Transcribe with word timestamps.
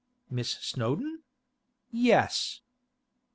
'Miss 0.31 0.53
Snowdon? 0.61 1.21
Yes. 1.91 2.61